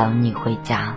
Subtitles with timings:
[0.00, 0.96] 等你回家。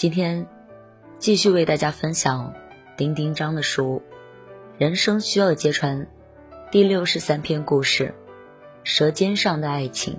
[0.00, 0.46] 今天
[1.18, 2.54] 继续为大家分享
[2.96, 4.02] 丁丁章的书
[4.78, 6.06] 《人生需要揭穿》
[6.72, 8.06] 第六十三篇故事
[8.82, 10.14] 《舌尖上的爱情》。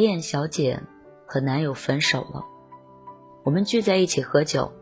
[0.00, 0.80] 白眼小姐
[1.26, 2.42] 和男友分手了，
[3.44, 4.72] 我们聚在一起喝酒，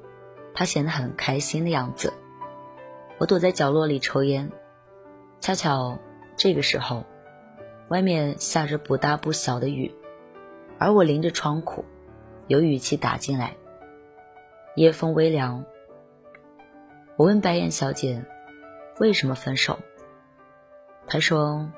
[0.54, 2.12] 她显得很开心的样子。
[3.18, 4.52] 我躲在角落里抽烟，
[5.40, 5.98] 恰巧
[6.36, 7.04] 这个时候，
[7.88, 9.92] 外面下着不大不小的雨，
[10.78, 11.84] 而我淋着窗户，
[12.46, 13.56] 有雨气打进来，
[14.76, 15.64] 夜风微凉。
[17.16, 18.24] 我问白眼小姐
[19.00, 19.80] 为什么分手，
[21.08, 21.68] 她说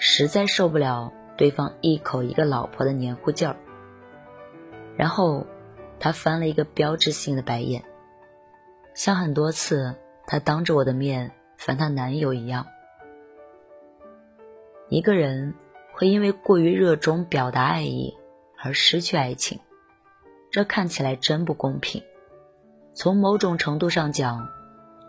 [0.00, 3.56] 实在受不了对方一口一个老婆的黏糊劲儿。
[4.96, 5.46] 然后
[5.98, 7.84] 他翻了一个标志性的白眼，
[8.94, 9.94] 像很多次。
[10.28, 12.66] 她当着我的面烦她男友一样。
[14.88, 15.54] 一个人
[15.92, 18.12] 会因为过于热衷表达爱意
[18.58, 19.60] 而失去爱情，
[20.50, 22.02] 这看起来真不公平。
[22.92, 24.48] 从某种程度上讲，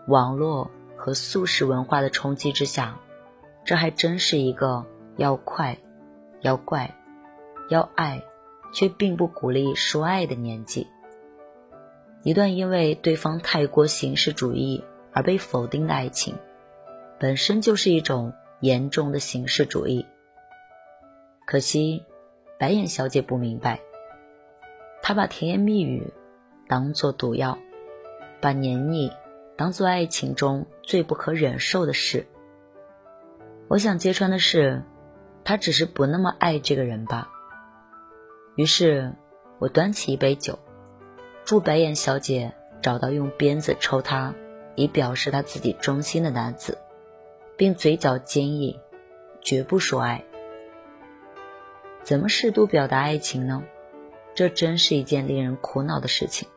[0.06, 2.96] 网络和速食文化的冲击之下，
[3.64, 4.86] 这还真是一个
[5.16, 5.76] 要快、
[6.48, 6.94] 要怪、
[7.68, 8.22] 要爱，
[8.72, 10.88] 却并不鼓励说爱的年纪。
[12.22, 14.84] 一段因为对方太过形式主义。
[15.10, 16.36] 而被否定的爱情，
[17.18, 20.06] 本身就是一种严重的形式主义。
[21.44, 22.04] 可惜，
[22.56, 23.80] 白眼小姐不明白，
[25.02, 26.12] 她把甜言蜜语
[26.68, 27.58] 当做毒药，
[28.40, 29.10] 把黏腻
[29.56, 32.24] 当做爱情中最不可忍受的事。
[33.66, 34.84] 我想揭穿的是，
[35.44, 37.30] 他只是不那么爱这个人吧。
[38.56, 39.14] 于是，
[39.58, 40.58] 我端起一杯酒，
[41.44, 42.52] 祝白眼小姐
[42.82, 44.34] 找到用鞭子抽她。
[44.80, 46.78] 以表示他自己忠心的男子，
[47.56, 48.78] 并嘴角坚毅，
[49.40, 50.22] 绝不说爱。
[52.04, 53.64] 怎么适度表达爱情呢？
[54.36, 56.48] 这真是一件令人苦恼的事情。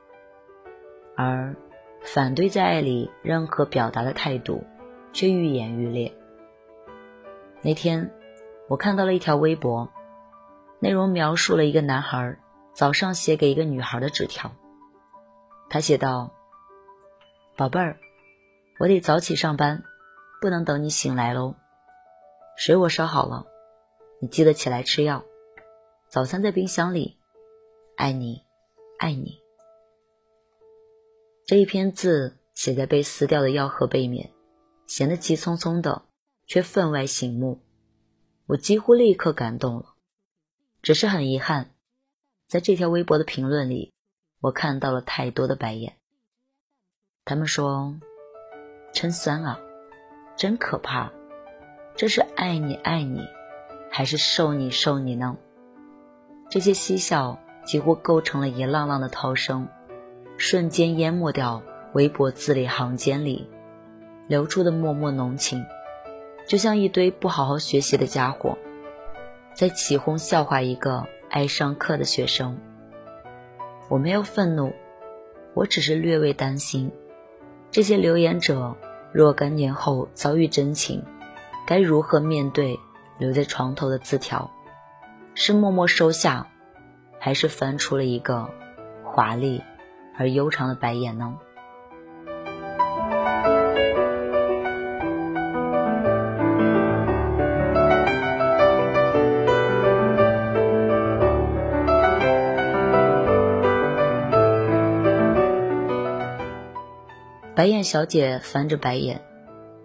[1.15, 1.55] 而
[2.03, 4.63] 反对在爱里任何表达的态度，
[5.13, 6.13] 却愈演愈烈。
[7.63, 8.11] 那天，
[8.71, 9.91] 我看到了一条微博，
[10.79, 12.39] 内容描述了一个男孩
[12.73, 14.49] 早上写给一个女孩的纸条。
[15.69, 16.31] 他写道
[17.57, 17.99] ：“宝贝儿。”
[18.79, 19.83] 我得早起上班，
[20.39, 21.55] 不能等你醒来喽。
[22.55, 23.45] 水我烧好了，
[24.21, 25.25] 你记得起来吃药。
[26.07, 27.17] 早餐在冰箱里，
[27.97, 28.41] 爱你，
[28.99, 29.37] 爱你。
[31.45, 34.31] 这一篇字写在被撕掉的药盒背面，
[34.87, 36.03] 显得急匆匆的，
[36.47, 37.59] 却分外醒目。
[38.51, 39.93] 我几乎立刻感动了，
[40.81, 41.69] 只是很遗憾，
[42.49, 43.93] 在这条微博的评论里，
[44.41, 45.93] 我看到了太多的白眼。
[47.23, 47.95] 他们说。
[48.93, 49.57] 真酸啊，
[50.35, 51.13] 真可怕！
[51.95, 53.21] 这是爱你爱你，
[53.89, 55.37] 还是受你受你呢？
[56.49, 59.65] 这些嬉笑几乎构成了一浪浪的涛声，
[60.35, 61.63] 瞬间淹没掉
[61.93, 63.49] 微博字里行间里
[64.27, 65.63] 流出的默默浓情，
[66.51, 68.57] 就像一堆不好好学习的家伙，
[69.53, 72.59] 在起哄笑话一个爱上课的学生。
[73.87, 74.73] 我没有愤怒，
[75.53, 76.91] 我只是略微担心。
[77.71, 78.75] 这些留言者
[79.13, 81.01] 若干年后遭遇真情，
[81.65, 82.77] 该如何面对
[83.17, 84.51] 留在床头的字条？
[85.33, 86.45] 是默默收下，
[87.17, 88.49] 还是翻出了一个
[89.05, 89.63] 华丽
[90.17, 91.33] 而悠长的白眼呢？
[107.61, 109.23] 白眼小姐翻着白眼，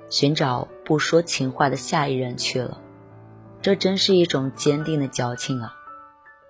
[0.08, 2.80] 寻找不说情话的下一任去了。
[3.60, 5.74] 这真是一种坚定的矫情啊！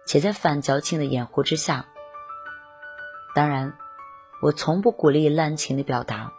[0.06, 1.84] 且在反矫情的掩护之下，
[3.34, 3.74] 当然，
[4.40, 6.32] 我从不鼓励滥情的表达。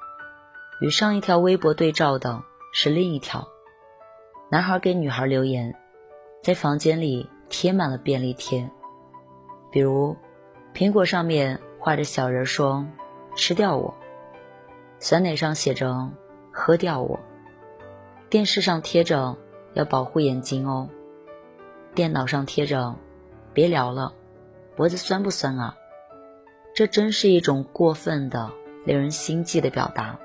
[0.79, 2.41] 与上一条微博对照的
[2.71, 3.45] 是另一条：
[4.49, 5.75] 男孩给女孩留言，
[6.41, 8.69] 在房间里贴满了便利贴，
[9.69, 10.15] 比如
[10.73, 12.87] 苹果上面画着小人，说
[13.35, 13.93] “吃掉我”。
[14.99, 16.11] 酸奶上写着
[16.51, 17.19] “喝掉我”，
[18.29, 19.37] 电视上贴着
[19.73, 20.89] “要保护眼睛哦”，
[21.93, 22.95] 电脑上贴着
[23.53, 24.13] “别聊了，
[24.75, 25.77] 脖子酸不酸啊？”
[26.73, 28.51] 这真是一种过分的、
[28.85, 30.19] 令人心悸的表达。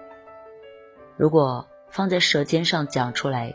[1.17, 3.55] 如果放在舌尖上讲出来，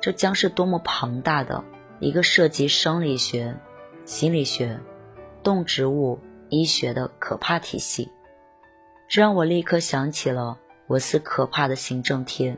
[0.00, 1.64] 这将是多么庞大的
[1.98, 3.56] 一个涉及生理学、
[4.04, 4.80] 心理学、
[5.42, 8.10] 动植物医学的可怕体系。
[9.10, 12.56] 这让我立刻想起了我司可怕的行政贴，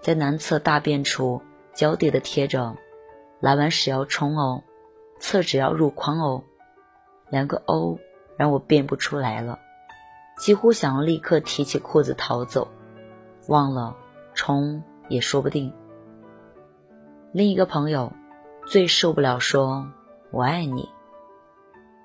[0.00, 1.42] 在男厕大便处
[1.74, 2.74] 脚底的贴着
[3.38, 4.62] “拉完屎要冲哦，
[5.20, 6.42] 厕纸要入筐哦”，
[7.28, 7.98] 两个 O
[8.38, 9.58] 让我变不出来了，
[10.38, 12.68] 几乎想要立刻提起裤子逃走，
[13.48, 13.94] 忘了
[14.32, 15.70] 冲也说不定。
[17.30, 18.10] 另一个朋友
[18.66, 19.86] 最受不了说
[20.30, 20.88] 我爱你。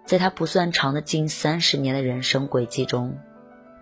[0.06, 3.18] 在他不算长的近三十年的人生轨迹中，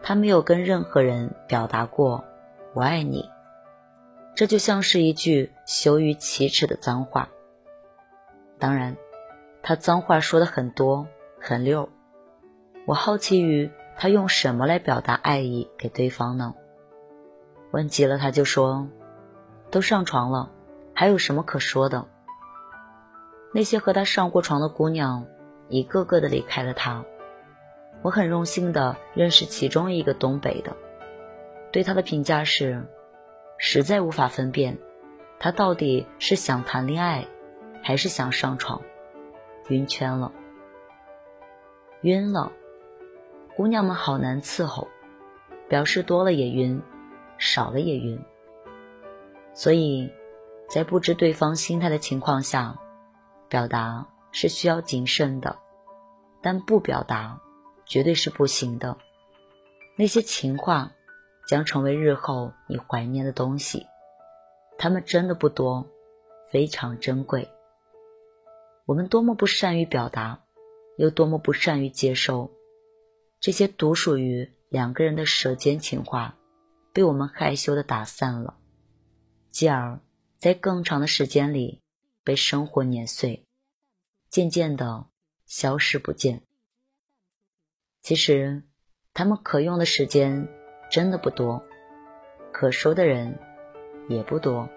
[0.03, 2.23] 他没有跟任何人表达过
[2.73, 3.29] “我爱你”，
[4.35, 7.29] 这就像是一句羞于启齿的脏话。
[8.59, 8.97] 当然，
[9.61, 11.07] 他脏话说的很多
[11.39, 11.89] 很溜。
[12.85, 16.55] 我好奇于他用什么来表达爱意给对方呢？
[17.71, 18.87] 问急了，他就说
[19.71, 20.51] ：“都上床了，
[20.93, 22.07] 还有什么可说的？”
[23.53, 25.25] 那些和他上过床的姑娘。
[25.69, 27.05] 一个个的离开了他，
[28.01, 30.75] 我很荣幸的认识其中一个东北的，
[31.71, 32.83] 对他的评价是，
[33.57, 34.77] 实在无法分辨，
[35.39, 37.27] 他到底是想谈恋爱，
[37.83, 38.81] 还是想上床，
[39.69, 40.31] 晕圈了，
[42.01, 42.51] 晕了，
[43.55, 44.87] 姑娘们好难伺候，
[45.67, 46.81] 表示多了也晕，
[47.37, 48.19] 少了也晕，
[49.53, 50.11] 所以，
[50.69, 52.77] 在不知对方心态的情况下，
[53.47, 54.07] 表达。
[54.33, 55.57] 是需要谨慎的，
[56.41, 57.41] 但不表达
[57.91, 58.97] 绝对是不行的。
[59.97, 60.93] 那些情话
[61.45, 63.85] 将成为日后你怀念的东西，
[64.77, 65.85] 它们真的不多，
[66.49, 67.49] 非常珍贵。
[68.85, 70.41] 我们多么不善于表达，
[70.95, 72.49] 又多么不善于接收
[73.41, 76.37] 这些独属于两个人的舌尖情话，
[76.93, 78.57] 被我们害羞的打散了，
[79.49, 79.99] 继而
[80.37, 81.81] 在更长的时间里
[82.23, 83.43] 被生活碾碎。
[84.29, 85.07] 渐渐的
[85.45, 86.43] 消失不见。
[88.01, 88.63] 其实，
[89.13, 90.47] 他们可用的时间
[90.89, 91.63] 真的不多，
[92.51, 93.37] 可说的人
[94.09, 94.67] 也不多。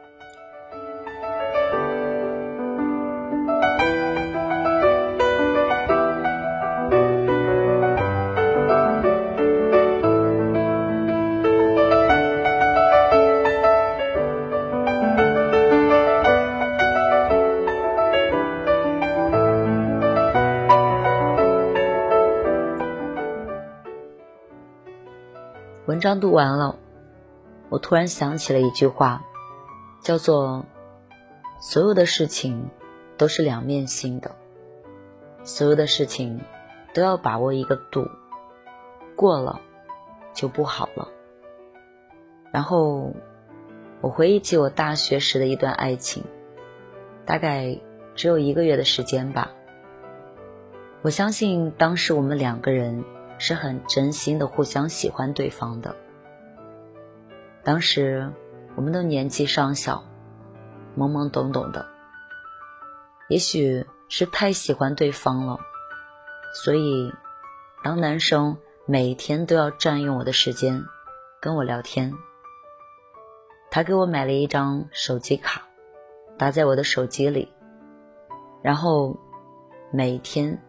[26.15, 26.77] 文章读完了，
[27.71, 29.25] 我突然想起了一句话，
[30.01, 30.65] 叫做
[31.61, 32.71] “所有的事情
[33.17, 34.31] 都是两面性的，
[35.43, 36.41] 所有的事情
[36.93, 38.09] 都要把握一个度，
[39.17, 39.61] 过了
[40.33, 41.09] 就不好了。”
[42.53, 43.13] 然后
[44.01, 46.23] 我回忆起我大学时的一段爱情，
[47.27, 47.77] 大概
[48.15, 49.51] 只有一个月的时间吧。
[51.03, 53.03] 我相信当时我们两个人。
[53.37, 55.97] 是很真心的互相喜欢对方的。
[57.65, 58.31] 当时
[58.77, 60.05] 我们都年纪尚小，
[60.99, 61.87] 懵懵懂懂的，
[63.29, 65.59] 也许是太喜欢对方了，
[66.63, 67.11] 所以
[67.83, 70.85] 当男生每天都要占用我的时间
[71.41, 72.13] 跟我聊天，
[73.71, 75.63] 他给我买了一张手机卡，
[76.37, 77.51] 打在我的手机里，
[78.63, 79.19] 然后
[79.91, 80.61] 每天。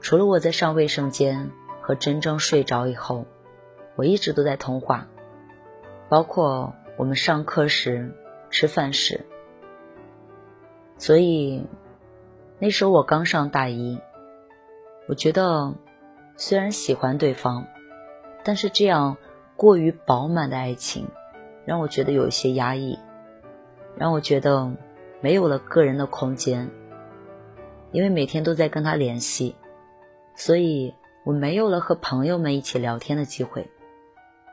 [0.00, 3.24] 除了我在上卫生间和真正睡着以后，
[3.96, 5.08] 我一直都在通话，
[6.08, 8.14] 包括我们上课时、
[8.50, 9.20] 吃饭时。
[10.96, 11.64] 所以
[12.58, 14.00] 那时候我刚上大一，
[15.08, 15.74] 我觉得
[16.36, 17.66] 虽然喜欢对方，
[18.42, 19.16] 但是这样
[19.54, 21.06] 过于饱满的爱情，
[21.64, 22.98] 让我觉得有一些压抑，
[23.96, 24.72] 让我觉得
[25.20, 26.68] 没有了个人的空间，
[27.92, 29.54] 因为每天都在跟他联系。
[30.34, 33.68] 所以我没有了和朋友们一起聊天的机会，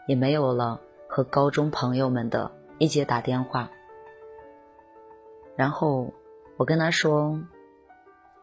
[0.08, 0.82] 也没有了
[1.16, 3.72] 和高中朋友们的一起打电话。
[5.56, 6.14] 然后
[6.58, 7.40] 我跟他说：“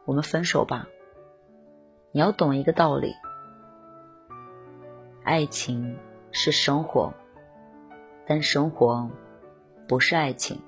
[0.06, 0.88] 我们分手吧。
[2.12, 3.12] 你要懂一个道理，
[5.22, 5.98] 爱情
[6.30, 7.12] 是生活，
[8.26, 9.06] 但生活
[9.86, 10.58] 不是爱情。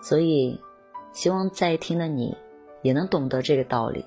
[0.00, 0.58] 所以，
[1.12, 2.34] 希望在听的你
[2.80, 4.06] 也能懂得这个道理。”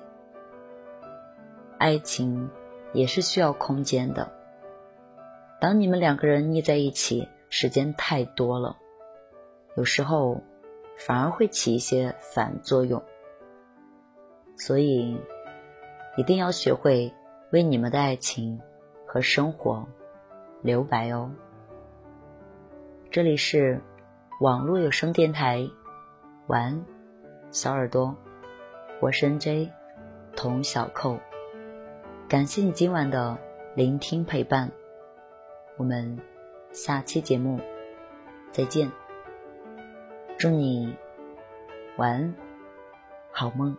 [1.78, 2.50] 爱情
[2.92, 4.41] 也是需要空间的。
[5.62, 8.76] 当你们两个人腻在一起时间太多了，
[9.76, 10.42] 有时候
[10.96, 13.00] 反而会起一些反作用。
[14.56, 15.16] 所以
[16.16, 17.14] 一定要学会
[17.52, 18.60] 为你们的爱情
[19.06, 19.86] 和生活
[20.62, 21.30] 留白哦。
[23.12, 23.80] 这里是
[24.40, 25.70] 网络有声电台，
[26.48, 26.84] 晚安，
[27.52, 28.16] 小耳朵，
[29.00, 29.70] 我是 N J
[30.34, 31.20] 童小扣。
[32.28, 33.38] 感谢你今晚的
[33.76, 34.72] 聆听陪伴，
[35.76, 36.18] 我们
[36.72, 37.60] 下期节目
[38.50, 38.90] 再见。
[40.38, 40.94] 祝你
[41.96, 42.34] 晚安，
[43.30, 43.76] 好梦。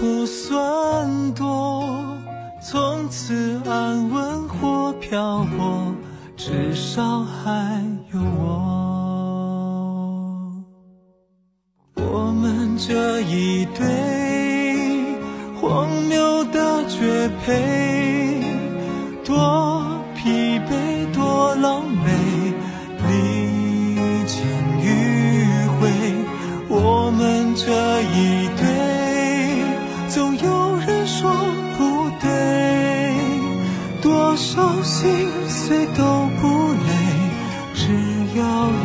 [0.00, 2.16] 不算多，
[2.62, 5.92] 从此安稳或漂泊，
[6.36, 8.54] 至少还有我。
[11.96, 13.84] 我们这一对
[15.60, 17.87] 荒谬的绝配，
[38.38, 38.77] 只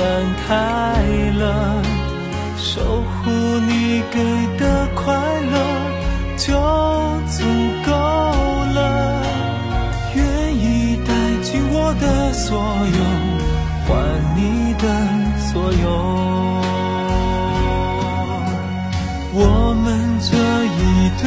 [0.00, 0.08] 散
[0.48, 0.48] 开
[1.38, 1.44] 了。
[2.56, 3.30] 守护
[3.68, 4.16] 你给
[4.56, 5.04] 的快
[5.52, 5.54] 乐
[6.38, 6.48] 就
[7.28, 7.44] 足
[7.84, 8.78] 够了，
[10.14, 10.24] 愿
[10.56, 12.48] 意带进我的所
[12.96, 13.00] 有，
[13.86, 13.88] 换
[14.34, 14.84] 你的
[15.38, 15.84] 所有。
[19.32, 19.38] 我
[19.84, 19.86] 们
[20.30, 20.32] 这
[20.80, 20.80] 一
[21.20, 21.24] 对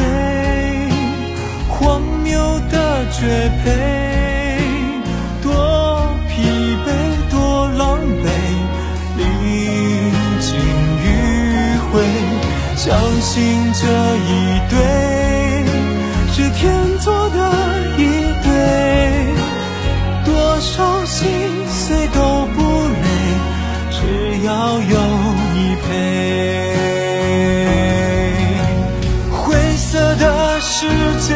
[1.70, 2.32] 荒谬
[2.72, 2.76] 的
[3.12, 3.22] 绝
[3.64, 3.70] 配，
[14.74, 14.82] 对
[16.34, 17.38] 是天作的
[17.98, 18.02] 一
[18.44, 18.50] 对，
[20.26, 21.30] 多少心
[21.70, 22.58] 碎都不
[22.88, 23.06] 累，
[23.92, 23.98] 只
[24.44, 24.96] 要有
[25.54, 25.88] 你陪。
[29.32, 29.44] 灰
[29.78, 30.88] 色的世
[31.20, 31.36] 界，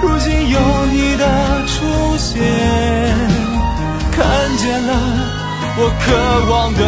[0.00, 0.58] 如今有
[0.92, 1.24] 你的
[1.66, 1.74] 出
[2.16, 2.40] 现，
[4.12, 4.16] 看
[4.58, 4.92] 见了
[5.78, 6.04] 我渴
[6.52, 6.80] 望的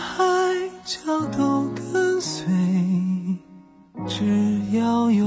[0.00, 0.24] 海
[0.82, 2.46] 角都跟随
[4.08, 4.24] 只
[4.72, 5.26] 要有